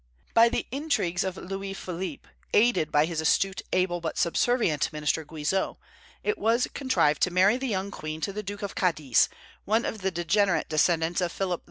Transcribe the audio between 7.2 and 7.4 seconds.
to